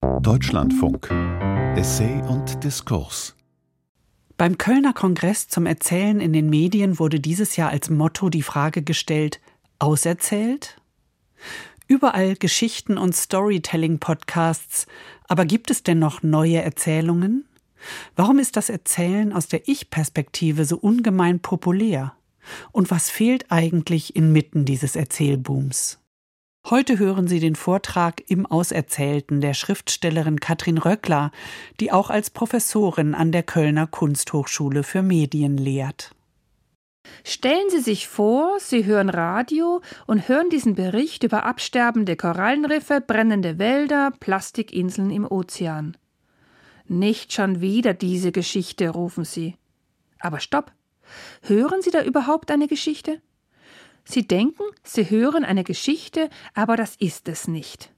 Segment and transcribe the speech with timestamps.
[0.00, 1.10] Deutschlandfunk
[1.76, 3.34] Essay und Diskurs
[4.36, 8.82] beim Kölner Kongress zum Erzählen in den Medien wurde dieses Jahr als Motto die Frage
[8.82, 9.40] gestellt,
[9.78, 10.80] auserzählt?
[11.88, 14.86] Überall Geschichten und Storytelling-Podcasts,
[15.26, 17.48] aber gibt es denn noch neue Erzählungen?
[18.14, 22.12] Warum ist das Erzählen aus der Ich-Perspektive so ungemein populär?
[22.70, 25.98] Und was fehlt eigentlich inmitten dieses Erzählbooms?
[26.70, 31.32] Heute hören Sie den Vortrag im Auserzählten der Schriftstellerin Katrin Röckler,
[31.80, 36.14] die auch als Professorin an der Kölner Kunsthochschule für Medien lehrt.
[37.24, 43.58] Stellen Sie sich vor, Sie hören Radio und hören diesen Bericht über absterbende Korallenriffe, brennende
[43.58, 45.96] Wälder, Plastikinseln im Ozean.
[46.86, 49.56] Nicht schon wieder diese Geschichte, rufen Sie.
[50.20, 50.72] Aber stopp!
[51.40, 53.22] Hören Sie da überhaupt eine Geschichte?
[54.10, 57.92] Sie denken, Sie hören eine Geschichte, aber das ist es nicht.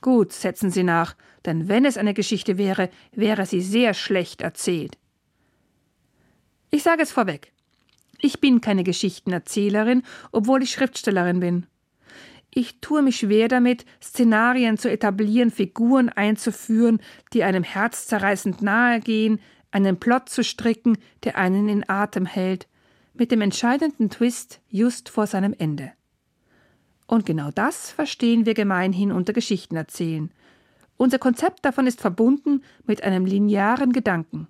[0.00, 1.14] Gut, setzen Sie nach,
[1.44, 4.96] denn wenn es eine Geschichte wäre, wäre sie sehr schlecht erzählt.
[6.70, 7.52] Ich sage es vorweg.
[8.18, 11.66] Ich bin keine Geschichtenerzählerin, obwohl ich Schriftstellerin bin.
[12.48, 16.98] Ich tue mich schwer damit, Szenarien zu etablieren, Figuren einzuführen,
[17.34, 19.38] die einem herzzerreißend nahe gehen,
[19.70, 22.68] einen Plot zu stricken, der einen in Atem hält,
[23.18, 25.92] mit dem entscheidenden Twist just vor seinem Ende.
[27.06, 30.32] Und genau das verstehen wir gemeinhin unter Geschichtenerzählen.
[30.96, 34.48] Unser Konzept davon ist verbunden mit einem linearen Gedanken.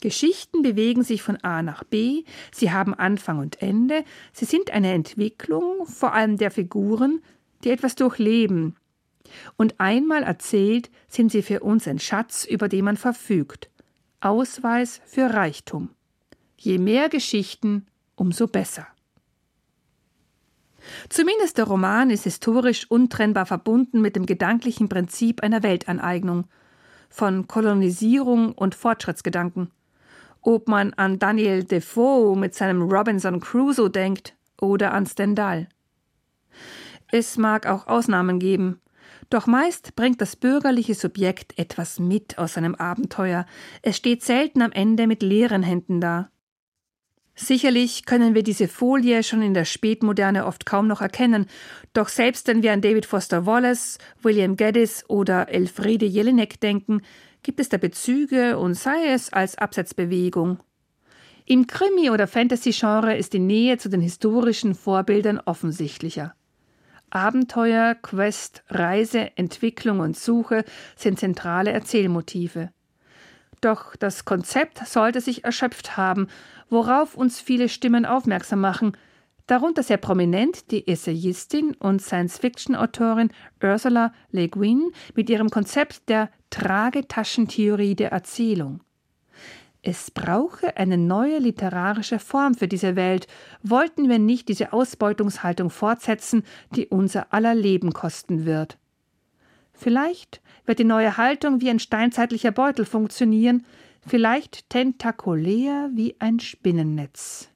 [0.00, 4.92] Geschichten bewegen sich von A nach B, sie haben Anfang und Ende, sie sind eine
[4.92, 7.20] Entwicklung, vor allem der Figuren,
[7.64, 8.76] die etwas durchleben.
[9.56, 13.70] Und einmal erzählt, sind sie für uns ein Schatz, über den man verfügt,
[14.20, 15.90] Ausweis für Reichtum.
[16.58, 18.86] Je mehr Geschichten, umso besser.
[21.08, 26.46] Zumindest der Roman ist historisch untrennbar verbunden mit dem gedanklichen Prinzip einer Weltaneignung,
[27.08, 29.70] von Kolonisierung und Fortschrittsgedanken.
[30.42, 35.68] Ob man an Daniel Defoe mit seinem Robinson Crusoe denkt oder an Stendhal.
[37.10, 38.80] Es mag auch Ausnahmen geben,
[39.30, 43.46] doch meist bringt das bürgerliche Subjekt etwas mit aus seinem Abenteuer.
[43.82, 46.30] Es steht selten am Ende mit leeren Händen da.
[47.40, 51.46] Sicherlich können wir diese Folie schon in der Spätmoderne oft kaum noch erkennen,
[51.92, 57.00] doch selbst wenn wir an David Foster Wallace, William Geddes oder Elfriede Jelinek denken,
[57.44, 60.58] gibt es da Bezüge und sei es als Absetzbewegung.
[61.46, 66.34] Im Krimi- oder Fantasy-Genre ist die Nähe zu den historischen Vorbildern offensichtlicher.
[67.08, 70.64] Abenteuer, Quest, Reise, Entwicklung und Suche
[70.96, 72.70] sind zentrale Erzählmotive.
[73.60, 76.28] Doch das Konzept sollte sich erschöpft haben,
[76.70, 78.96] worauf uns viele Stimmen aufmerksam machen,
[79.46, 83.30] darunter sehr prominent die Essayistin und Science-Fiction-Autorin
[83.62, 88.80] Ursula Le Guin mit ihrem Konzept der Tragetaschentheorie der Erzählung.
[89.82, 93.26] Es brauche eine neue literarische Form für diese Welt,
[93.62, 96.42] wollten wir nicht diese Ausbeutungshaltung fortsetzen,
[96.74, 98.76] die unser aller Leben kosten wird.
[99.78, 103.64] Vielleicht wird die neue Haltung wie ein steinzeitlicher Beutel funktionieren,
[104.04, 107.48] vielleicht tentakulär wie ein Spinnennetz.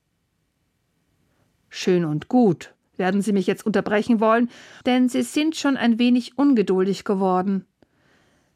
[1.69, 4.51] Schön und gut, werden Sie mich jetzt unterbrechen wollen,
[4.87, 7.67] denn Sie sind schon ein wenig ungeduldig geworden.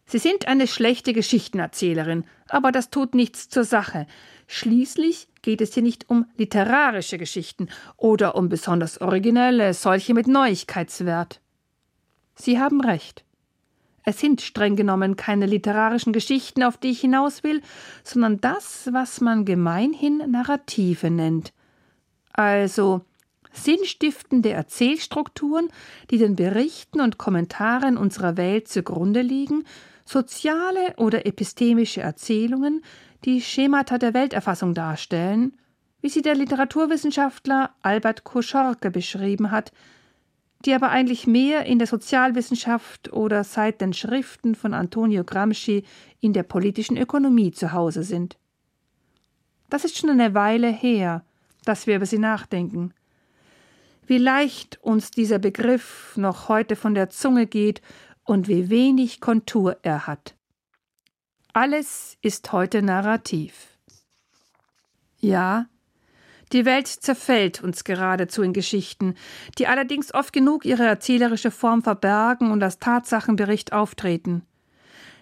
[0.04, 4.06] Sie sind eine schlechte Geschichtenerzählerin, aber das tut nichts zur Sache.
[4.46, 11.40] Schließlich geht es hier nicht um literarische Geschichten oder um besonders originelle, solche mit Neuigkeitswert.
[12.36, 13.25] Sie haben recht.
[14.08, 17.60] Es sind streng genommen keine literarischen Geschichten, auf die ich hinaus will,
[18.04, 21.52] sondern das, was man gemeinhin Narrative nennt.
[22.32, 23.00] Also
[23.52, 25.68] sinnstiftende Erzählstrukturen,
[26.10, 29.64] die den Berichten und Kommentaren unserer Welt zugrunde liegen,
[30.04, 32.84] soziale oder epistemische Erzählungen,
[33.24, 35.54] die Schemata der Welterfassung darstellen,
[36.00, 39.72] wie sie der Literaturwissenschaftler Albert Koschorke beschrieben hat,
[40.64, 45.84] die aber eigentlich mehr in der Sozialwissenschaft oder seit den Schriften von Antonio Gramsci
[46.20, 48.36] in der politischen Ökonomie zu Hause sind.
[49.68, 51.24] Das ist schon eine Weile her,
[51.64, 52.94] dass wir über sie nachdenken.
[54.06, 57.82] Wie leicht uns dieser Begriff noch heute von der Zunge geht
[58.24, 60.34] und wie wenig Kontur er hat.
[61.52, 63.78] Alles ist heute narrativ.
[65.18, 65.66] Ja,
[66.52, 69.14] die Welt zerfällt uns geradezu in Geschichten,
[69.58, 74.42] die allerdings oft genug ihre erzählerische Form verbergen und als Tatsachenbericht auftreten.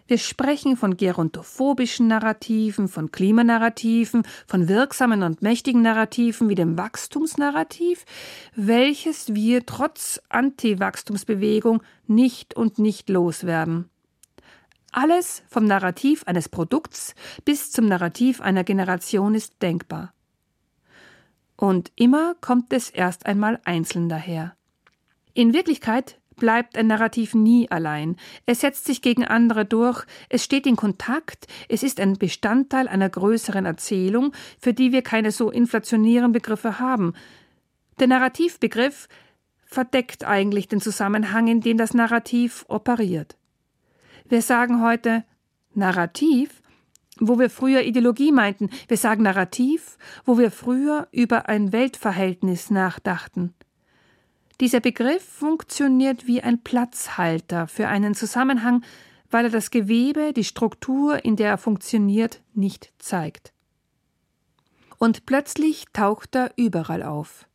[0.06, 8.04] Wir sprechen von gerontophobischen Narrativen, von Klimanarrativen, von wirksamen und mächtigen Narrativen wie dem Wachstumsnarrativ,
[8.54, 13.88] welches wir trotz Anti-Wachstumsbewegung nicht und nicht loswerden.
[14.92, 17.14] Alles vom Narrativ eines Produkts
[17.46, 20.13] bis zum Narrativ einer Generation ist denkbar.
[21.56, 24.56] Und immer kommt es erst einmal einzeln daher.
[25.34, 28.16] In Wirklichkeit bleibt ein Narrativ nie allein.
[28.46, 33.08] Es setzt sich gegen andere durch, es steht in Kontakt, es ist ein Bestandteil einer
[33.08, 37.14] größeren Erzählung, für die wir keine so inflationären Begriffe haben.
[38.00, 39.08] Der Narrativbegriff
[39.64, 43.36] verdeckt eigentlich den Zusammenhang, in dem das Narrativ operiert.
[44.26, 45.24] Wir sagen heute
[45.74, 46.62] Narrativ,
[47.20, 48.70] wo wir früher Ideologie meinten.
[48.88, 53.54] Wir sagen Narrativ, wo wir früher über ein Weltverhältnis nachdachten.
[54.60, 58.84] Dieser Begriff funktioniert wie ein Platzhalter für einen Zusammenhang,
[59.30, 63.52] weil er das Gewebe, die Struktur, in der er funktioniert, nicht zeigt.
[64.98, 67.48] Und plötzlich taucht er überall auf.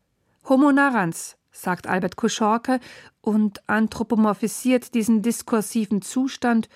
[0.48, 2.80] Homo narrans, sagt Albert Kuschorke
[3.22, 6.70] und anthropomorphisiert diesen diskursiven Zustand,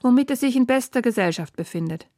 [0.00, 2.08] womit er sich in bester Gesellschaft befindet.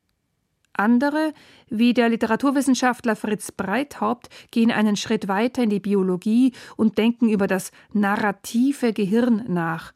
[0.75, 1.33] Andere,
[1.69, 7.47] wie der Literaturwissenschaftler Fritz Breithaupt, gehen einen Schritt weiter in die Biologie und denken über
[7.47, 9.93] das narrative Gehirn nach.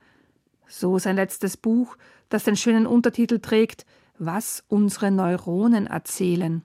[0.67, 1.97] So sein letztes Buch,
[2.29, 3.87] das den schönen Untertitel trägt
[4.19, 6.63] Was unsere Neuronen erzählen.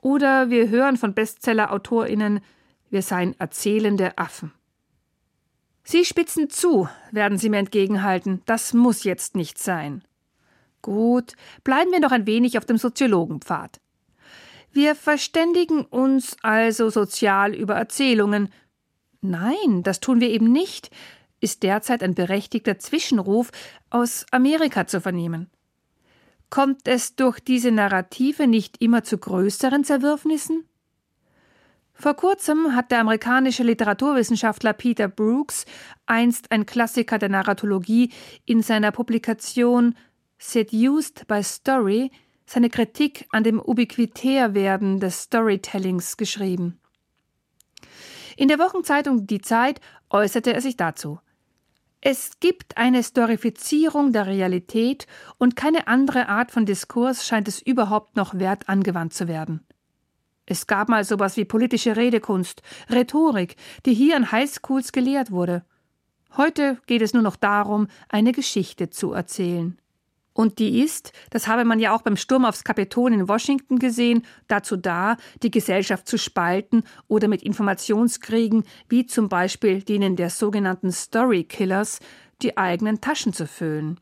[0.00, 2.40] Oder wir hören von Bestseller-AutorInnen
[2.90, 4.52] wir seien erzählende Affen.
[5.82, 10.02] Sie spitzen zu, werden Sie mir entgegenhalten, das muss jetzt nicht sein.
[10.82, 11.32] Gut,
[11.64, 13.80] bleiben wir noch ein wenig auf dem Soziologenpfad.
[14.72, 18.50] Wir verständigen uns also sozial über Erzählungen.
[19.20, 20.90] Nein, das tun wir eben nicht,
[21.40, 23.50] ist derzeit ein berechtigter Zwischenruf
[23.90, 25.50] aus Amerika zu vernehmen.
[26.50, 30.68] Kommt es durch diese Narrative nicht immer zu größeren Zerwürfnissen?
[31.98, 35.64] Vor kurzem hat der amerikanische Literaturwissenschaftler Peter Brooks,
[36.04, 38.12] einst ein Klassiker der Narratologie,
[38.44, 39.94] in seiner Publikation
[40.38, 42.10] Seduced by Story
[42.46, 46.80] seine Kritik an dem Ubiquitärwerden des Storytellings geschrieben.
[48.36, 49.80] In der Wochenzeitung Die Zeit
[50.10, 51.18] äußerte er sich dazu.
[52.00, 55.06] Es gibt eine Storifizierung der Realität
[55.38, 59.66] und keine andere Art von Diskurs scheint es überhaupt noch wert angewandt zu werden.
[60.44, 65.64] Es gab mal sowas wie politische Redekunst, Rhetorik, die hier an Highschools gelehrt wurde.
[66.36, 69.76] Heute geht es nur noch darum, eine Geschichte zu erzählen.
[70.36, 74.26] Und die ist, das habe man ja auch beim Sturm aufs Kapitol in Washington gesehen,
[74.48, 80.92] dazu da, die Gesellschaft zu spalten oder mit Informationskriegen, wie zum Beispiel denen der sogenannten
[80.92, 82.00] Story Killers,
[82.42, 83.98] die eigenen Taschen zu füllen,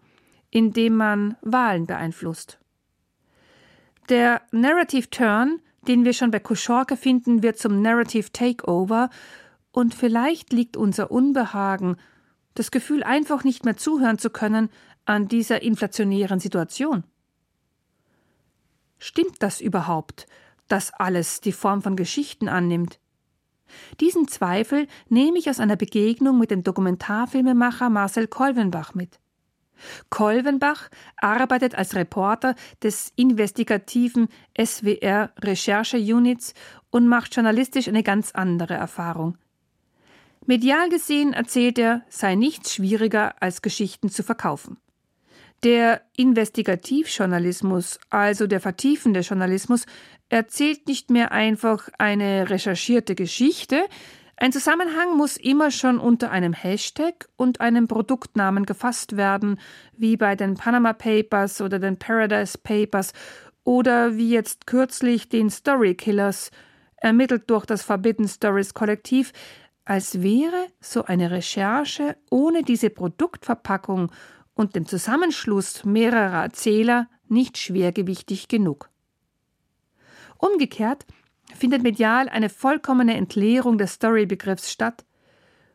[0.51, 2.59] indem man Wahlen beeinflusst.
[4.09, 9.11] Der Narrative Turn den wir schon bei Kuschorke finden, wird zum Narrative Takeover,
[9.71, 11.97] und vielleicht liegt unser Unbehagen,
[12.55, 14.71] das Gefühl, einfach nicht mehr zuhören zu können,
[15.05, 17.05] an dieser inflationären Situation.
[18.99, 20.27] Stimmt das überhaupt,
[20.69, 22.99] dass alles die Form von Geschichten annimmt?
[24.01, 29.19] Diesen Zweifel nehme ich aus einer Begegnung mit dem Dokumentarfilmemacher Marcel Kolvenbach mit.
[30.11, 34.29] Kolvenbach arbeitet als Reporter des investigativen
[34.59, 36.55] SWR Recherche-Units
[36.91, 39.37] und macht journalistisch eine ganz andere Erfahrung.
[40.47, 44.77] Medial gesehen erzählt er, sei nichts schwieriger als Geschichten zu verkaufen.
[45.65, 49.87] Der Investigativjournalismus, also der vertiefende Journalismus,
[50.29, 53.83] erzählt nicht mehr einfach eine recherchierte Geschichte,
[54.37, 59.59] ein Zusammenhang muss immer schon unter einem Hashtag und einem Produktnamen gefasst werden,
[59.97, 63.15] wie bei den Panama Papers oder den Paradise Papers
[63.63, 66.51] oder wie jetzt kürzlich den Story Killers,
[66.97, 69.33] ermittelt durch das Forbidden Stories Kollektiv,
[69.87, 74.11] als wäre so eine Recherche ohne diese Produktverpackung
[74.55, 78.91] und den Zusammenschluss mehrerer Erzähler nicht schwergewichtig genug.
[80.39, 81.07] Umgekehrt
[81.57, 85.05] findet medial eine vollkommene Entleerung des Story-Begriffs statt.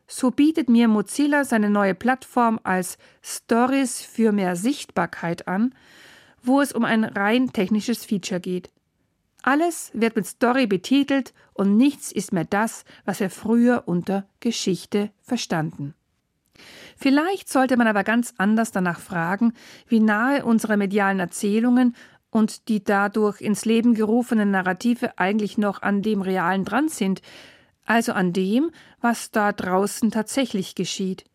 [0.07, 5.73] So bietet mir Mozilla seine neue Plattform als Stories für mehr Sichtbarkeit an,
[6.41, 8.71] wo es um ein rein technisches Feature geht.
[9.41, 15.11] Alles wird mit Story betitelt und nichts ist mehr das, was wir früher unter Geschichte
[15.21, 15.93] verstanden.
[16.97, 19.53] Vielleicht sollte man aber ganz anders danach fragen,
[19.87, 21.95] wie nahe unsere medialen Erzählungen
[22.29, 27.21] und die dadurch ins Leben gerufenen Narrative eigentlich noch an dem Realen dran sind,
[27.85, 31.25] also an dem, was da draußen tatsächlich geschieht.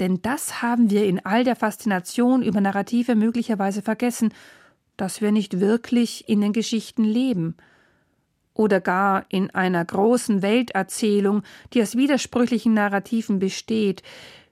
[0.00, 4.32] Denn das haben wir in all der Faszination über Narrative möglicherweise vergessen,
[4.96, 7.56] dass wir nicht wirklich in den Geschichten leben
[8.54, 11.42] oder gar in einer großen Welterzählung,
[11.72, 14.02] die aus widersprüchlichen Narrativen besteht.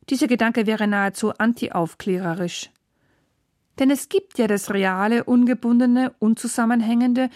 [0.09, 2.71] Dieser Gedanke wäre nahezu antiaufklärerisch.
[3.79, 7.31] Denn es gibt ja das reale, ungebundene, unzusammenhängende,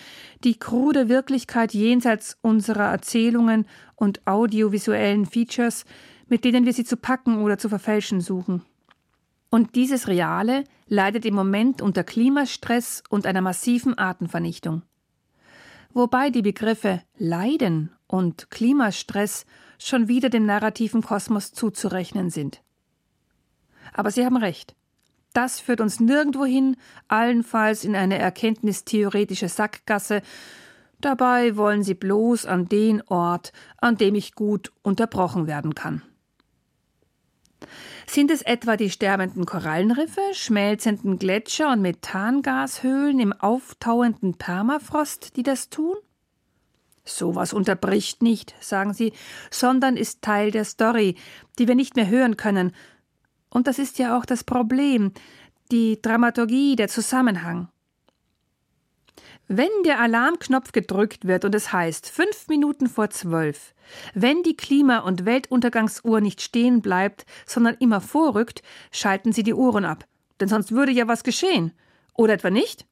[0.45, 3.67] die krude Wirklichkeit jenseits unserer Erzählungen
[3.97, 5.87] und audiovisuellen Features,
[6.29, 8.63] mit denen wir sie zu packen oder zu verfälschen suchen.
[9.49, 14.83] Und dieses Reale leidet im Moment unter Klimastress und einer massiven Artenvernichtung.
[15.95, 19.47] Wobei die Begriffe Leiden und Klimastress
[19.79, 22.63] schon wieder dem narrativen Kosmos zuzurechnen sind.
[23.93, 24.75] Aber Sie haben recht.
[25.35, 30.23] Das führt uns nirgendwo hin, allenfalls in eine erkenntnistheoretische Sackgasse.
[31.01, 36.03] Dabei wollen Sie bloß an den Ort, an dem ich gut unterbrochen werden kann.
[38.07, 45.71] Sind es etwa die sterbenden Korallenriffe, schmelzenden Gletscher und Methangashöhlen im auftauenden Permafrost, die das
[45.71, 45.97] tun?
[47.05, 49.13] Sowas unterbricht nicht, sagen sie,
[49.51, 51.17] sondern ist Teil der Story,
[51.59, 52.73] die wir nicht mehr hören können.
[53.51, 55.13] Und das ist ja auch das Problem,
[55.71, 57.69] die Dramaturgie, der Zusammenhang.
[59.47, 63.75] Wenn der Alarmknopf gedrückt wird und es heißt fünf Minuten vor zwölf,
[64.15, 69.85] wenn die Klima- und Weltuntergangsuhr nicht stehen bleibt, sondern immer vorrückt, schalten Sie die Uhren
[69.85, 70.07] ab,
[70.41, 71.73] denn sonst würde ja was geschehen.
[72.15, 72.87] Oder etwa nicht?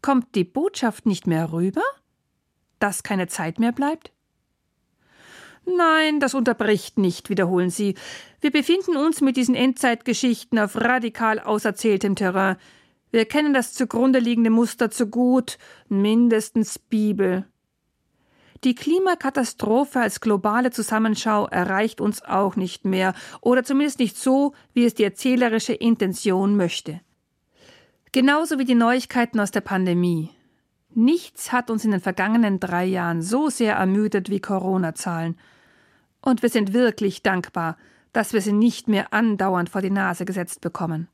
[0.00, 1.82] Kommt die Botschaft nicht mehr rüber?
[2.78, 4.12] Dass keine Zeit mehr bleibt?
[5.64, 7.96] Nein, das unterbricht nicht, wiederholen Sie.
[8.40, 12.56] Wir befinden uns mit diesen Endzeitgeschichten auf radikal auserzähltem Terrain.
[13.16, 15.56] Wir kennen das zugrunde liegende Muster zu gut,
[15.88, 17.46] mindestens Bibel.
[18.62, 24.84] Die Klimakatastrophe als globale Zusammenschau erreicht uns auch nicht mehr, oder zumindest nicht so, wie
[24.84, 27.00] es die erzählerische Intention möchte.
[28.12, 30.28] Genauso wie die Neuigkeiten aus der Pandemie.
[30.90, 35.38] Nichts hat uns in den vergangenen drei Jahren so sehr ermüdet wie Corona-Zahlen.
[36.20, 37.78] Und wir sind wirklich dankbar,
[38.12, 41.08] dass wir sie nicht mehr andauernd vor die Nase gesetzt bekommen.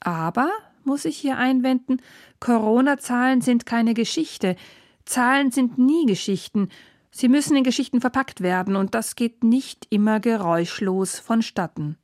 [0.00, 0.50] Aber,
[0.86, 2.00] muss ich hier einwenden,
[2.40, 4.56] Corona-Zahlen sind keine Geschichte.
[5.04, 6.68] Zahlen sind nie Geschichten.
[7.10, 11.96] Sie müssen in Geschichten verpackt werden, und das geht nicht immer geräuschlos vonstatten.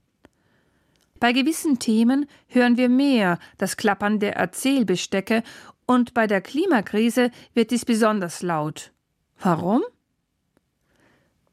[1.20, 5.42] Bei gewissen Themen hören wir mehr das Klappern der Erzählbestecke,
[5.86, 8.92] und bei der Klimakrise wird dies besonders laut.
[9.40, 9.82] Warum?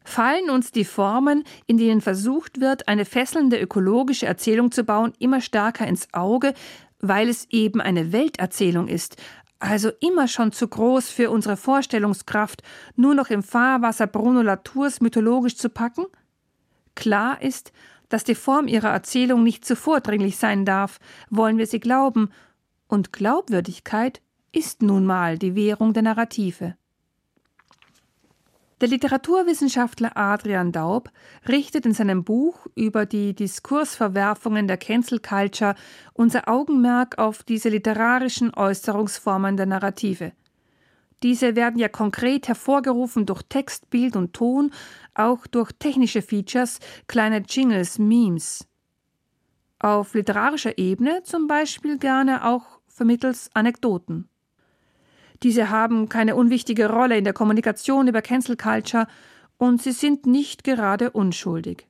[0.09, 5.39] fallen uns die Formen, in denen versucht wird, eine fesselnde ökologische Erzählung zu bauen, immer
[5.39, 6.53] stärker ins Auge,
[6.99, 9.17] weil es eben eine Welterzählung ist,
[9.59, 12.63] also immer schon zu groß für unsere Vorstellungskraft,
[12.95, 16.05] nur noch im Fahrwasser Bruno Latours mythologisch zu packen?
[16.95, 17.71] Klar ist,
[18.07, 22.29] dass die Form ihrer Erzählung nicht zu vordringlich sein darf, wollen wir sie glauben,
[22.87, 24.19] und Glaubwürdigkeit
[24.51, 26.75] ist nun mal die Währung der Narrative.
[28.81, 31.09] Der Literaturwissenschaftler Adrian Daub
[31.49, 35.75] richtet in seinem Buch über die Diskursverwerfungen der Cancel Culture
[36.13, 40.31] unser Augenmerk auf diese literarischen Äußerungsformen der Narrative.
[41.23, 44.71] Diese werden ja konkret hervorgerufen durch Text, Bild und Ton,
[45.13, 48.65] auch durch technische Features, kleine Jingles, Memes.
[49.79, 54.29] Auf literarischer Ebene zum Beispiel gerne auch vermittels Anekdoten.
[55.43, 59.07] Diese haben keine unwichtige Rolle in der Kommunikation über Cancel Culture
[59.57, 61.87] und sie sind nicht gerade unschuldig.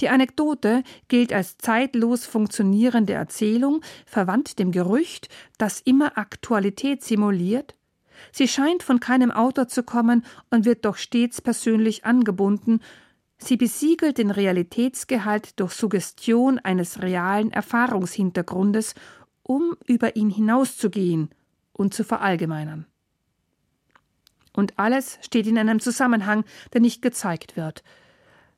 [0.00, 7.74] Die Anekdote gilt als zeitlos funktionierende Erzählung, verwandt dem Gerücht, das immer Aktualität simuliert.
[8.32, 12.80] Sie scheint von keinem Autor zu kommen und wird doch stets persönlich angebunden.
[13.36, 18.94] Sie besiegelt den Realitätsgehalt durch Suggestion eines realen Erfahrungshintergrundes,
[19.42, 21.30] um über ihn hinauszugehen–
[21.74, 22.86] und zu verallgemeinern.
[24.56, 27.82] Und alles steht in einem Zusammenhang, der nicht gezeigt wird.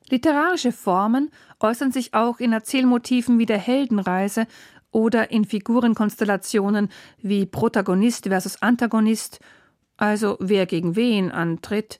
[0.09, 4.47] Literarische Formen äußern sich auch in Erzählmotiven wie der Heldenreise
[4.91, 6.89] oder in Figurenkonstellationen
[7.21, 9.39] wie Protagonist versus Antagonist,
[9.97, 11.99] also wer gegen wen antritt,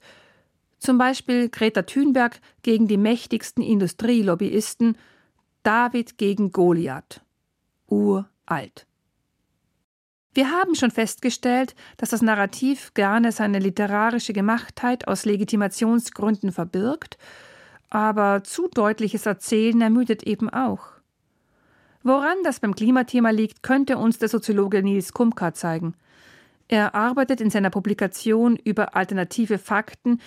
[0.78, 4.96] zum Beispiel Greta Thunberg gegen die mächtigsten Industrielobbyisten,
[5.64, 7.20] David gegen Goliath.
[7.88, 8.87] Uralt.
[10.38, 17.18] Wir haben schon festgestellt, dass das Narrativ gerne seine literarische Gemachtheit aus Legitimationsgründen verbirgt,
[17.90, 20.92] aber zu deutliches Erzählen ermüdet eben auch.
[22.04, 25.94] Woran das beim Klimathema liegt, könnte uns der Soziologe Nils Kumka zeigen.
[26.68, 30.20] Er arbeitet in seiner Publikation über alternative Fakten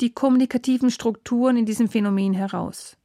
[0.00, 2.96] die kommunikativen Strukturen in diesem Phänomen heraus.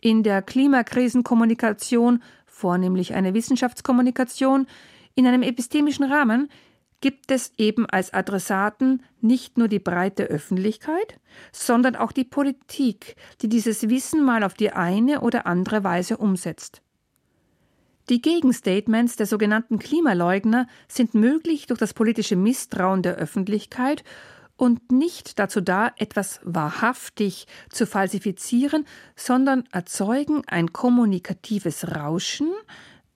[0.00, 4.66] In der Klimakrisenkommunikation, vornehmlich eine Wissenschaftskommunikation,
[5.20, 6.48] in einem epistemischen Rahmen
[7.02, 11.20] gibt es eben als Adressaten nicht nur die breite Öffentlichkeit,
[11.52, 16.80] sondern auch die Politik, die dieses Wissen mal auf die eine oder andere Weise umsetzt.
[18.08, 24.02] Die Gegenstatements der sogenannten Klimaleugner sind möglich durch das politische Misstrauen der Öffentlichkeit
[24.56, 28.86] und nicht dazu da, etwas wahrhaftig zu falsifizieren,
[29.16, 32.48] sondern erzeugen ein kommunikatives Rauschen,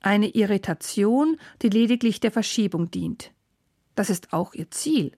[0.04, 3.32] eine Irritation, die lediglich der Verschiebung dient.
[3.94, 5.12] Das ist auch ihr Ziel.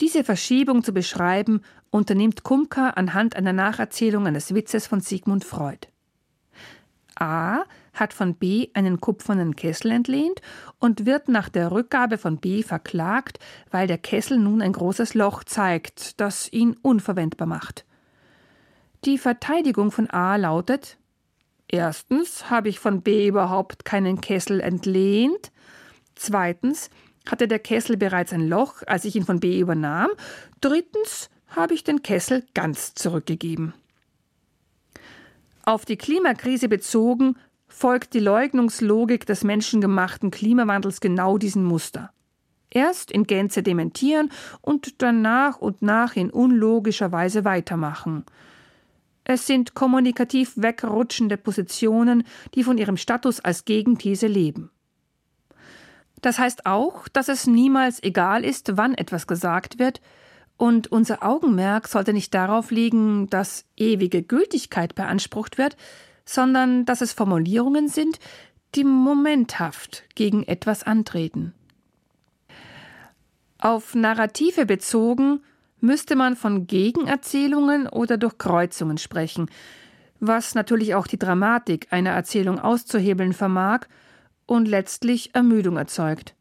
[0.00, 1.60] Diese Verschiebung zu beschreiben,
[1.90, 5.88] unternimmt Kumka anhand einer Nacherzählung eines Witzes von Sigmund Freud.
[7.18, 10.42] A hat von B einen kupfernen Kessel entlehnt
[10.78, 13.38] und wird nach der Rückgabe von B verklagt,
[13.70, 17.86] weil der Kessel nun ein großes Loch zeigt, das ihn unverwendbar macht.
[19.04, 20.98] Die Verteidigung von A lautet
[21.68, 25.50] Erstens habe ich von B überhaupt keinen Kessel entlehnt.
[26.14, 26.90] Zweitens
[27.28, 30.08] hatte der Kessel bereits ein Loch, als ich ihn von B übernahm.
[30.60, 33.74] Drittens habe ich den Kessel ganz zurückgegeben.
[35.64, 42.12] Auf die Klimakrise bezogen folgt die Leugnungslogik des menschengemachten Klimawandels genau diesem Muster.
[42.70, 44.30] Erst in Gänze dementieren
[44.60, 48.24] und dann nach und nach in unlogischer Weise weitermachen.
[49.28, 52.22] Es sind kommunikativ wegrutschende Positionen,
[52.54, 54.70] die von ihrem Status als Gegenthese leben.
[56.22, 60.00] Das heißt auch, dass es niemals egal ist, wann etwas gesagt wird,
[60.58, 65.76] und unser Augenmerk sollte nicht darauf liegen, dass ewige Gültigkeit beansprucht wird,
[66.24, 68.18] sondern dass es Formulierungen sind,
[68.74, 71.52] die momenthaft gegen etwas antreten.
[73.58, 75.42] Auf Narrative bezogen
[75.80, 79.50] müsste man von Gegenerzählungen oder Durchkreuzungen sprechen,
[80.20, 83.86] was natürlich auch die Dramatik einer Erzählung auszuhebeln vermag
[84.46, 86.34] und letztlich Ermüdung erzeugt.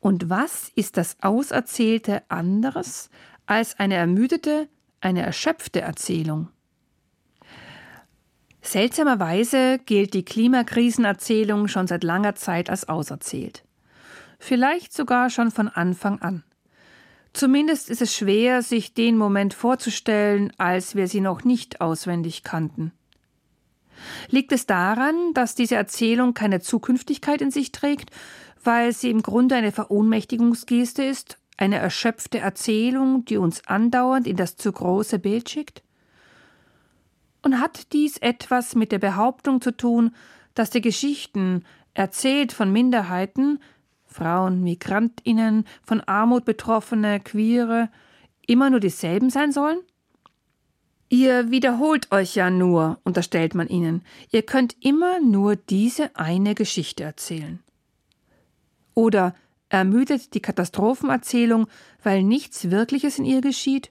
[0.00, 3.10] Und was ist das Auserzählte anderes
[3.46, 4.68] als eine ermüdete,
[5.00, 6.48] eine erschöpfte Erzählung?
[8.60, 13.64] Seltsamerweise gilt die Klimakrisenerzählung schon seit langer Zeit als auserzählt.
[14.40, 16.42] Vielleicht sogar schon von Anfang an.
[17.36, 22.92] Zumindest ist es schwer, sich den Moment vorzustellen, als wir sie noch nicht auswendig kannten.
[24.30, 28.08] Liegt es daran, dass diese Erzählung keine Zukünftigkeit in sich trägt,
[28.64, 34.56] weil sie im Grunde eine Verohnmächtigungsgeste ist, eine erschöpfte Erzählung, die uns andauernd in das
[34.56, 35.82] zu große Bild schickt?
[37.42, 40.14] Und hat dies etwas mit der Behauptung zu tun,
[40.54, 43.58] dass die Geschichten, erzählt von Minderheiten,
[44.16, 47.90] Frauen, Migrantinnen, von Armut betroffene, Queere,
[48.46, 49.78] immer nur dieselben sein sollen?
[51.08, 54.02] Ihr wiederholt euch ja nur, unterstellt man ihnen.
[54.32, 57.60] Ihr könnt immer nur diese eine Geschichte erzählen.
[58.94, 59.34] Oder
[59.68, 61.66] ermüdet die Katastrophenerzählung,
[62.02, 63.90] weil nichts Wirkliches in ihr geschieht?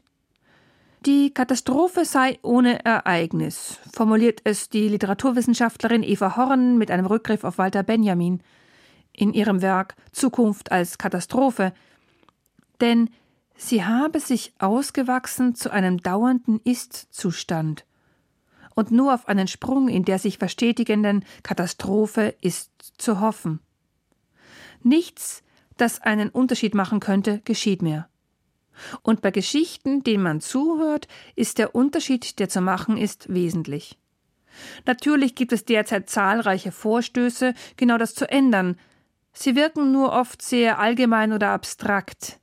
[1.06, 7.60] Die Katastrophe sei ohne Ereignis, formuliert es die Literaturwissenschaftlerin Eva Horn mit einem Rückgriff auf
[7.60, 8.42] Walter Benjamin
[9.18, 11.74] in ihrem Werk Zukunft als Katastrophe.
[12.82, 13.10] Denn
[13.56, 17.86] sie habe sich ausgewachsen zu einem dauernden Ist-Zustand.
[18.76, 23.60] Und nur auf einen Sprung in der sich verstetigenden Katastrophe ist zu hoffen.
[24.84, 25.44] Nichts,
[25.78, 28.10] das einen Unterschied machen könnte, geschieht mehr.
[29.02, 33.98] Und bei Geschichten, denen man zuhört, ist der Unterschied, der zu machen ist, wesentlich.
[34.86, 38.78] Natürlich gibt es derzeit zahlreiche Vorstöße, genau das zu ändern.
[39.38, 42.40] Sie wirken nur oft sehr allgemein oder abstrakt.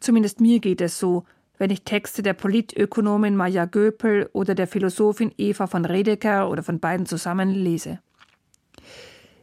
[0.00, 1.24] Zumindest mir geht es so,
[1.56, 6.80] wenn ich Texte der Politökonomin Maja Göpel oder der Philosophin Eva von Redeker oder von
[6.80, 8.00] beiden zusammen lese.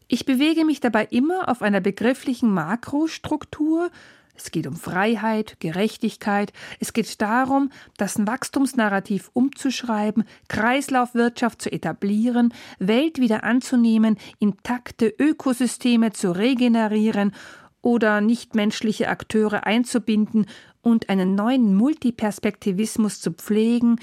[0.10, 3.90] Ich bewege mich dabei immer auf einer begrifflichen Makrostruktur.
[4.36, 6.54] Es geht um Freiheit, Gerechtigkeit.
[6.80, 16.32] Es geht darum, das Wachstumsnarrativ umzuschreiben, Kreislaufwirtschaft zu etablieren, Welt wieder anzunehmen, intakte Ökosysteme zu
[16.32, 17.34] regenerieren
[17.82, 20.48] oder nichtmenschliche Akteure einzubinden
[20.82, 24.00] und einen neuen Multiperspektivismus zu pflegen,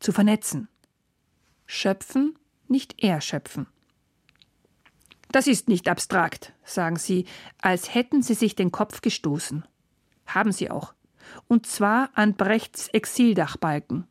[0.00, 0.68] zu vernetzen.
[1.66, 3.66] Schöpfen, nicht erschöpfen.
[5.30, 7.26] Das ist nicht abstrakt, sagen Sie,
[7.60, 9.64] als hätten Sie sich den Kopf gestoßen.
[10.26, 10.94] Haben Sie auch.
[11.46, 14.06] Und zwar an Brechts Exildachbalken.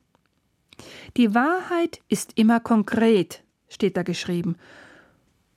[1.16, 4.58] Die Wahrheit ist immer konkret, steht da geschrieben.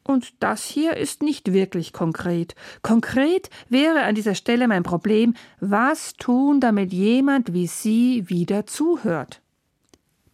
[0.03, 2.55] Und das hier ist nicht wirklich konkret.
[2.83, 9.43] Konkret wäre an dieser Stelle mein Problem, was tun, damit jemand wie Sie wieder zuhört.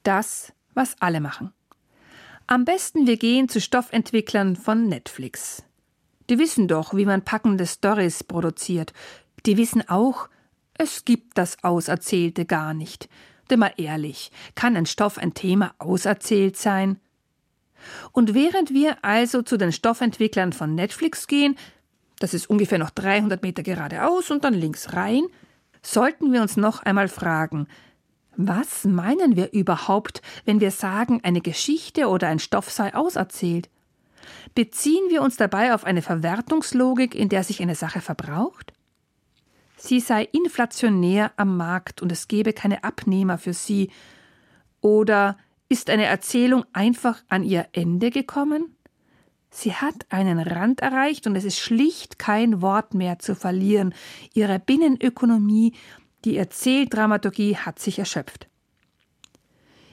[0.05, 1.53] Das, was alle machen.
[2.49, 5.65] Am besten wir gehen zu Stoffentwicklern von Netflix.
[6.31, 8.93] Die wissen doch, wie man packende Stories produziert.
[9.47, 10.29] Die wissen auch,
[10.79, 13.09] es gibt das Auserzählte gar nicht.
[13.51, 17.01] Denn mal ehrlich, kann ein Stoff ein Thema auserzählt sein?
[18.13, 21.57] Und während wir also zu den Stoffentwicklern von Netflix gehen,
[22.21, 25.25] das ist ungefähr noch 300 Meter geradeaus und dann links rein,
[25.83, 27.67] sollten wir uns noch einmal fragen,
[28.37, 33.69] was meinen wir überhaupt, wenn wir sagen, eine Geschichte oder ein Stoff sei auserzählt?
[34.55, 38.73] Beziehen wir uns dabei auf eine Verwertungslogik, in der sich eine Sache verbraucht?
[39.77, 43.91] Sie sei inflationär am Markt und es gebe keine Abnehmer für sie.
[44.81, 45.37] Oder
[45.69, 48.77] ist eine Erzählung einfach an ihr Ende gekommen?
[49.51, 53.95] Sie hat einen Rand erreicht und es ist schlicht kein Wort mehr zu verlieren.
[54.35, 55.73] Ihre Binnenökonomie,
[56.25, 58.49] die Erzähldramaturgie hat sich erschöpft.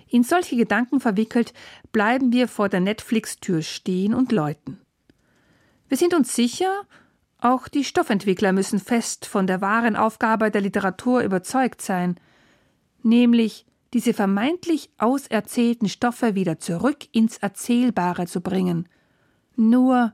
[0.07, 1.53] In solche Gedanken verwickelt
[1.91, 4.79] bleiben wir vor der Netflix-Tür stehen und läuten.
[5.87, 6.85] Wir sind uns sicher,
[7.39, 12.19] auch die Stoffentwickler müssen fest von der wahren Aufgabe der Literatur überzeugt sein,
[13.01, 18.87] nämlich diese vermeintlich auserzählten Stoffe wieder zurück ins Erzählbare zu bringen.
[19.55, 20.13] Nur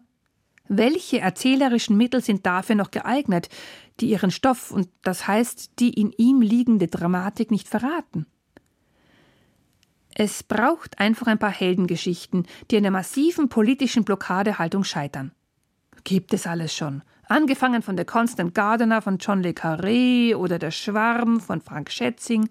[0.69, 3.49] welche erzählerischen Mittel sind dafür noch geeignet,
[3.99, 8.25] die ihren Stoff und das heißt die in ihm liegende Dramatik nicht verraten?
[10.15, 15.31] Es braucht einfach ein paar Heldengeschichten, die der massiven politischen Blockadehaltung scheitern.
[16.03, 17.03] Gibt es alles schon.
[17.27, 22.49] Angefangen von der Constant Gardener von John Le Carré oder der Schwarm von Frank Schätzing.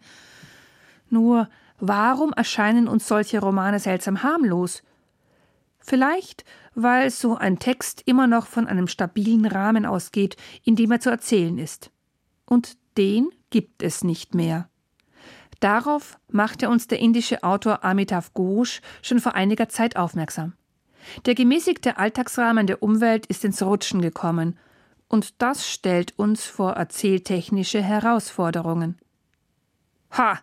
[1.11, 4.83] Nur, warum erscheinen uns solche Romane seltsam harmlos?
[5.88, 11.01] Vielleicht, weil so ein Text immer noch von einem stabilen Rahmen ausgeht, in dem er
[11.01, 11.90] zu erzählen ist.
[12.44, 14.68] Und den gibt es nicht mehr.
[15.61, 20.53] Darauf machte uns der indische Autor Amitav Ghosh schon vor einiger Zeit aufmerksam.
[21.24, 24.59] Der gemäßigte Alltagsrahmen der Umwelt ist ins Rutschen gekommen,
[25.09, 28.98] und das stellt uns vor erzähltechnische Herausforderungen.
[30.18, 30.38] Ha!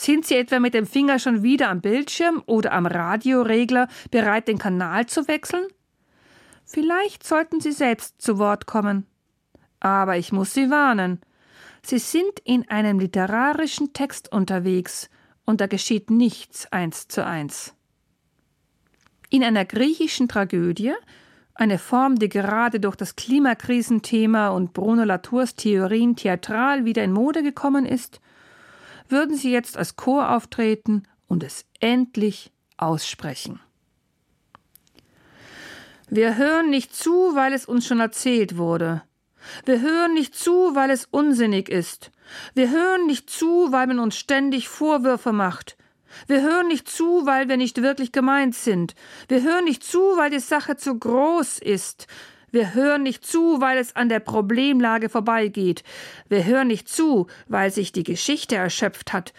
[0.00, 4.56] Sind Sie etwa mit dem Finger schon wieder am Bildschirm oder am Radioregler bereit, den
[4.56, 5.66] Kanal zu wechseln?
[6.64, 9.04] Vielleicht sollten Sie selbst zu Wort kommen.
[9.78, 11.20] Aber ich muss Sie warnen.
[11.82, 15.10] Sie sind in einem literarischen Text unterwegs,
[15.44, 17.74] und da geschieht nichts eins zu eins.
[19.28, 20.94] In einer griechischen Tragödie,
[21.54, 27.42] eine Form, die gerade durch das Klimakrisenthema und Bruno Latours Theorien theatral wieder in Mode
[27.42, 28.18] gekommen ist,
[29.10, 33.60] würden sie jetzt als Chor auftreten und es endlich aussprechen.
[36.08, 39.02] Wir hören nicht zu, weil es uns schon erzählt wurde.
[39.64, 42.10] Wir hören nicht zu, weil es unsinnig ist.
[42.54, 45.76] Wir hören nicht zu, weil man uns ständig Vorwürfe macht.
[46.26, 48.94] Wir hören nicht zu, weil wir nicht wirklich gemeint sind.
[49.28, 52.06] Wir hören nicht zu, weil die Sache zu groß ist.
[52.52, 55.84] Wir hören nicht zu, weil es an der Problemlage vorbeigeht.
[56.28, 59.32] Wir hören nicht zu, weil sich die Geschichte erschöpft hat.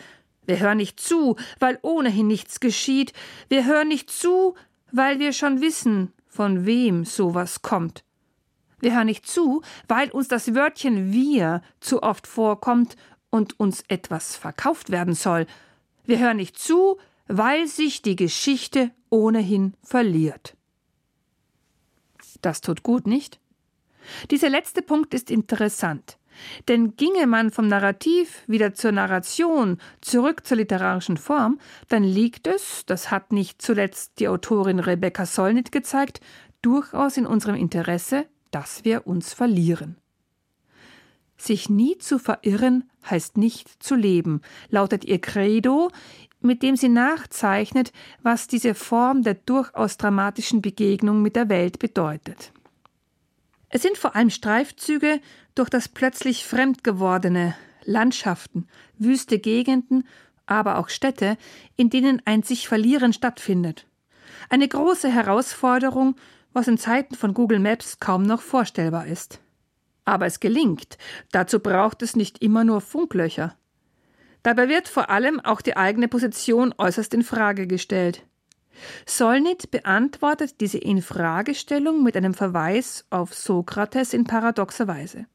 [0.46, 3.14] Wir hören nicht zu, weil ohnehin nichts geschieht.
[3.50, 4.56] Wir hören nicht zu,
[4.92, 8.04] weil wir schon wissen, von wem sowas kommt.
[8.80, 12.96] Wir hören nicht zu, weil uns das Wörtchen wir zu oft vorkommt
[13.30, 15.46] und uns etwas verkauft werden soll.
[16.06, 16.98] Wir hören nicht zu,
[17.28, 20.56] weil sich die Geschichte ohnehin verliert.
[22.42, 23.40] Das tut gut, nicht?
[24.30, 26.18] Dieser letzte Punkt ist interessant.
[26.68, 32.84] Denn ginge man vom Narrativ wieder zur Narration zurück zur literarischen Form, dann liegt es,
[32.86, 36.22] das hat nicht zuletzt die Autorin Rebecca Solnit gezeigt,
[36.62, 39.98] durchaus in unserem Interesse, dass wir uns verlieren.
[41.38, 45.90] Sich nie zu verirren heißt nicht zu leben, lautet ihr Credo,
[46.42, 52.52] mit dem sie nachzeichnet, was diese Form der durchaus dramatischen Begegnung mit der Welt bedeutet.
[53.70, 55.22] Es sind vor allem Streifzüge
[55.56, 60.08] durch das plötzlich Fremdgewordene, Landschaften, wüste Gegenden,
[60.46, 61.38] aber auch Städte,
[61.78, 63.88] in denen ein sich verlieren stattfindet.
[64.50, 66.16] Eine große Herausforderung
[66.54, 69.40] was in Zeiten von Google Maps kaum noch vorstellbar ist.
[70.06, 70.98] Aber es gelingt.
[71.32, 73.56] Dazu braucht es nicht immer nur Funklöcher.
[74.44, 78.26] Dabei wird vor allem auch die eigene Position äußerst in Frage gestellt.
[79.06, 85.26] Solnit beantwortet diese Infragestellung mit einem Verweis auf Sokrates in paradoxer Weise.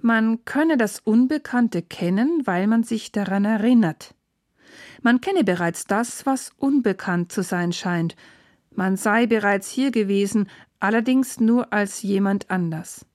[0.00, 4.14] Man könne das Unbekannte kennen, weil man sich daran erinnert.
[5.02, 8.16] Man kenne bereits das, was unbekannt zu sein scheint,
[8.76, 13.06] man sei bereits hier gewesen, allerdings nur als jemand anders.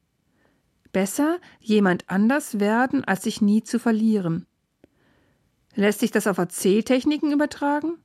[0.92, 4.48] Besser jemand anders werden, als sich nie zu verlieren.
[5.76, 7.98] Lässt sich das auf Erzähltechniken übertragen?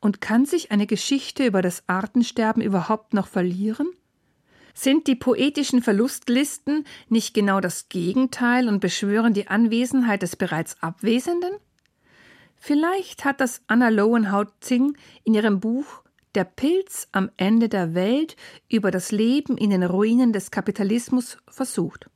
[0.00, 3.88] Und kann sich eine Geschichte über das Artensterben überhaupt noch verlieren?
[4.74, 11.52] Sind die poetischen Verlustlisten nicht genau das Gegenteil und beschwören die Anwesenheit des bereits Abwesenden?
[12.56, 16.02] Vielleicht hat das Anna Lowenhaut-Zing in ihrem Buch
[16.34, 18.36] Der Pilz am Ende der Welt
[18.70, 22.08] über das Leben in den Ruinen des Kapitalismus versucht.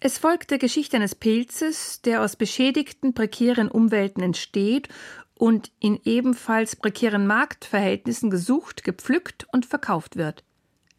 [0.00, 4.88] Es folgt der Geschichte eines Pilzes, der aus beschädigten, prekären Umwelten entsteht
[5.34, 10.44] und in ebenfalls prekären Marktverhältnissen gesucht, gepflückt und verkauft wird.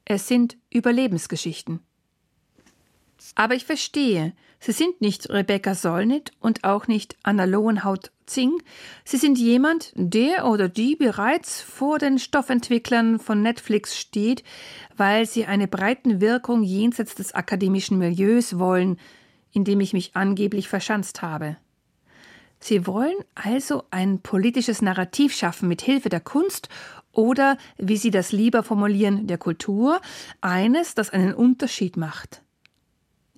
[0.03, 1.79] Es sind Überlebensgeschichten.
[3.35, 8.61] Aber ich verstehe, Sie sind nicht Rebecca Solnit und auch nicht Anna Lowenhaut Zing.
[9.05, 14.43] Sie sind jemand, der oder die bereits vor den Stoffentwicklern von Netflix steht,
[14.97, 18.99] weil sie eine breiten Wirkung jenseits des akademischen Milieus wollen,
[19.53, 21.57] in dem ich mich angeblich verschanzt habe.
[22.59, 26.67] Sie wollen also ein politisches Narrativ schaffen mit Hilfe der Kunst
[27.13, 30.01] oder, wie Sie das lieber formulieren, der Kultur,
[30.41, 32.43] eines, das einen Unterschied macht.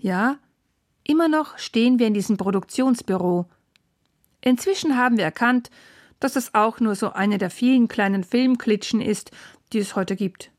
[0.02, 0.40] Ja,
[1.04, 3.46] immer noch stehen wir in diesem Produktionsbüro.
[4.42, 5.70] Inzwischen haben wir erkannt,
[6.20, 9.30] dass es auch nur so eine der vielen kleinen Filmklitschen ist,
[9.74, 10.52] die es heute gibt.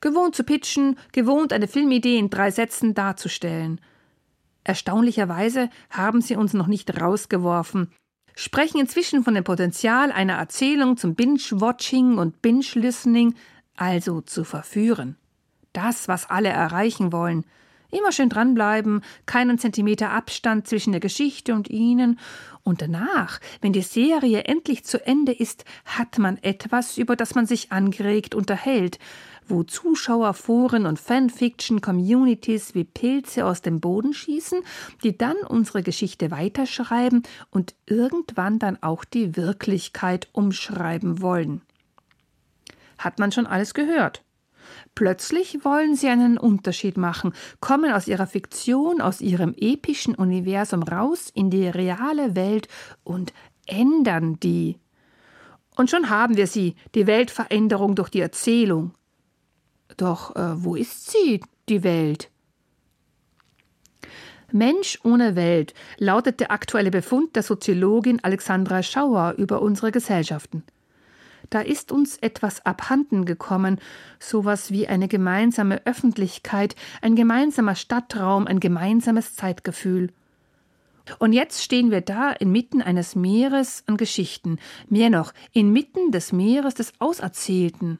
[0.00, 3.82] Gewohnt zu pitchen, gewohnt eine Filmidee in drei Sätzen darzustellen.
[4.64, 7.92] Erstaunlicherweise haben sie uns noch nicht rausgeworfen,
[8.34, 13.34] sprechen inzwischen von dem Potenzial einer Erzählung zum Binge-Watching und Binge-Listening,
[13.76, 15.16] also zu verführen.
[15.74, 17.44] Das, was alle erreichen wollen–
[17.90, 22.18] Immer schön dranbleiben, keinen Zentimeter Abstand zwischen der Geschichte und ihnen.
[22.62, 27.46] Und danach, wenn die Serie endlich zu Ende ist, hat man etwas, über das man
[27.46, 28.98] sich angeregt unterhält,
[29.48, 34.60] wo Zuschauerforen und Fanfiction-Communities wie Pilze aus dem Boden schießen,
[35.02, 41.62] die dann unsere Geschichte weiterschreiben und irgendwann dann auch die Wirklichkeit umschreiben wollen.
[42.98, 44.22] Hat man schon alles gehört?
[44.94, 51.30] Plötzlich wollen sie einen Unterschied machen, kommen aus ihrer Fiktion, aus ihrem epischen Universum raus
[51.34, 52.68] in die reale Welt
[53.04, 53.32] und
[53.66, 54.78] ändern die.
[55.76, 58.92] Und schon haben wir sie, die Weltveränderung durch die Erzählung.
[59.96, 62.30] Doch äh, wo ist sie, die Welt?
[64.52, 70.64] Mensch ohne Welt lautet der aktuelle Befund der Soziologin Alexandra Schauer über unsere Gesellschaften.
[71.50, 73.80] Da ist uns etwas abhanden gekommen,
[74.20, 80.12] sowas wie eine gemeinsame Öffentlichkeit, ein gemeinsamer Stadtraum, ein gemeinsames Zeitgefühl.
[81.18, 84.58] Und jetzt stehen wir da inmitten eines Meeres an Geschichten,
[84.88, 87.98] mehr noch, inmitten des Meeres des Auserzählten.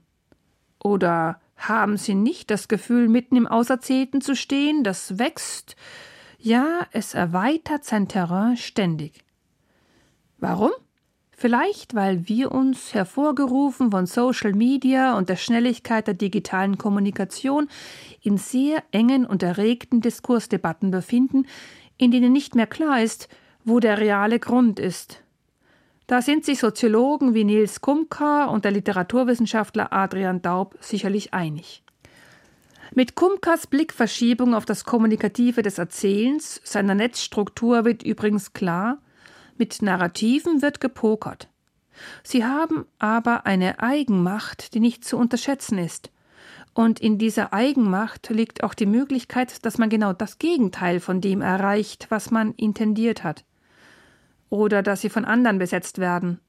[0.82, 5.74] Oder haben Sie nicht das Gefühl, mitten im Auserzählten zu stehen, das wächst?
[6.38, 9.24] Ja, es erweitert sein Terrain ständig.
[10.38, 10.70] Warum?
[11.40, 17.70] Vielleicht, weil wir uns, hervorgerufen von Social Media und der Schnelligkeit der digitalen Kommunikation,
[18.20, 21.46] in sehr engen und erregten Diskursdebatten befinden,
[21.96, 23.31] in denen nicht mehr klar ist,
[23.64, 25.22] wo der reale Grund ist.
[26.07, 31.83] Da sind sich Soziologen wie Nils Kumka und der Literaturwissenschaftler Adrian Daub sicherlich einig.
[32.94, 38.98] Mit Kumkas Blickverschiebung auf das Kommunikative des Erzählens, seiner Netzstruktur wird übrigens klar,
[39.60, 41.48] mit Narrativen wird gepokert.
[42.24, 46.10] Sie haben aber eine Eigenmacht, die nicht zu unterschätzen ist.
[46.72, 51.42] Und in dieser Eigenmacht liegt auch die Möglichkeit, dass man genau das Gegenteil von dem
[51.42, 53.44] erreicht, was man intendiert hat.
[54.48, 56.40] Oder dass sie von anderen besetzt werden.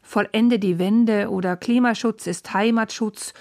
[0.00, 3.34] Vollende die Wende oder Klimaschutz ist Heimatschutz.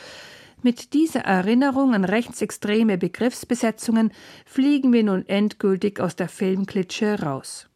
[0.61, 4.11] Mit dieser Erinnerung an rechtsextreme Begriffsbesetzungen
[4.45, 7.69] fliegen wir nun endgültig aus der Filmklitsche raus.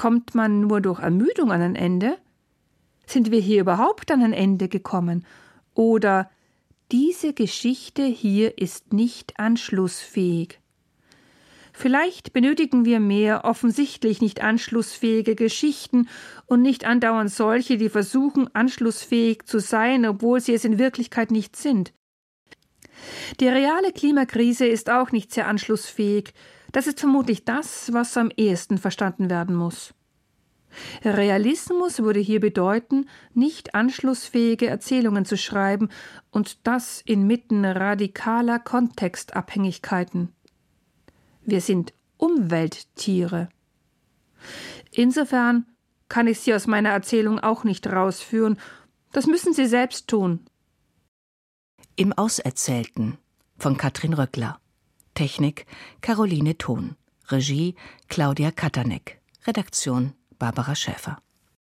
[0.00, 2.16] Kommt man nur durch Ermüdung an ein Ende?
[3.04, 5.26] Sind wir hier überhaupt an ein Ende gekommen?
[5.74, 6.30] Oder
[6.90, 10.58] diese Geschichte hier ist nicht anschlussfähig.
[11.74, 16.08] Vielleicht benötigen wir mehr offensichtlich nicht anschlussfähige Geschichten
[16.46, 21.56] und nicht andauernd solche, die versuchen, anschlussfähig zu sein, obwohl sie es in Wirklichkeit nicht
[21.56, 21.92] sind.
[23.38, 26.32] Die reale Klimakrise ist auch nicht sehr anschlussfähig,
[26.72, 29.94] das ist vermutlich das, was am ehesten verstanden werden muss.
[31.04, 35.88] Realismus würde hier bedeuten, nicht anschlussfähige Erzählungen zu schreiben
[36.30, 40.32] und das inmitten radikaler Kontextabhängigkeiten.
[41.42, 43.48] Wir sind Umwelttiere.
[44.92, 45.66] Insofern
[46.08, 48.58] kann ich Sie aus meiner Erzählung auch nicht rausführen.
[49.12, 50.46] Das müssen Sie selbst tun.
[51.96, 53.18] Im Auserzählten
[53.58, 54.60] von Katrin Röckler
[55.14, 55.66] Technik
[56.00, 56.96] Caroline Thon.
[57.30, 57.74] Regie
[58.08, 59.18] Claudia Katanek.
[59.46, 61.18] Redaktion Barbara Schäfer.